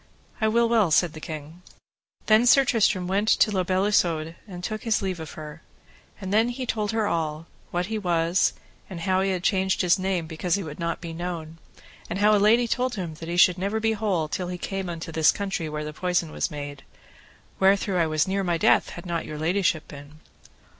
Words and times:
I 0.41 0.47
will 0.47 0.67
well, 0.67 0.89
said 0.89 1.13
the 1.13 1.19
king. 1.19 1.61
Then 2.25 2.47
Sir 2.47 2.65
Tristram 2.65 3.05
went 3.07 3.33
unto 3.39 3.51
La 3.55 3.61
Beale 3.61 3.85
Isoud 3.85 4.33
and 4.47 4.63
took 4.63 4.81
his 4.81 4.99
leave 5.03 5.19
of 5.19 5.33
her. 5.33 5.61
And 6.19 6.33
then 6.33 6.49
he 6.49 6.65
told 6.65 6.89
her 6.91 7.05
all, 7.05 7.45
what 7.69 7.85
he 7.85 7.99
was, 7.99 8.53
and 8.89 9.01
how 9.01 9.21
he 9.21 9.29
had 9.29 9.43
changed 9.43 9.81
his 9.83 9.99
name 9.99 10.25
because 10.25 10.55
he 10.55 10.63
would 10.63 10.79
not 10.79 11.01
be 11.01 11.13
known, 11.13 11.59
and 12.09 12.17
how 12.17 12.35
a 12.35 12.41
lady 12.41 12.67
told 12.67 12.95
him 12.95 13.13
that 13.19 13.29
he 13.29 13.37
should 13.37 13.59
never 13.59 13.79
be 13.79 13.93
whole 13.93 14.27
till 14.27 14.47
he 14.47 14.57
came 14.57 14.89
into 14.89 15.11
this 15.11 15.31
country 15.31 15.69
where 15.69 15.83
the 15.85 15.93
poison 15.93 16.31
was 16.31 16.49
made, 16.49 16.81
wherethrough 17.59 18.01
I 18.01 18.07
was 18.07 18.27
near 18.27 18.43
my 18.43 18.57
death 18.57 18.89
had 18.97 19.05
not 19.05 19.25
your 19.27 19.37
ladyship 19.37 19.87
been. 19.87 20.19